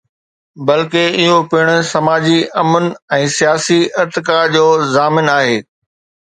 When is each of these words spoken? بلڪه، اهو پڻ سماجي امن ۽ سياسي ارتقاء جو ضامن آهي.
بلڪه، 0.67 1.03
اهو 1.23 1.35
پڻ 1.51 1.65
سماجي 1.91 2.39
امن 2.61 2.85
۽ 3.19 3.29
سياسي 3.37 3.79
ارتقاء 4.05 4.41
جو 4.57 4.65
ضامن 4.95 5.27
آهي. 5.37 5.57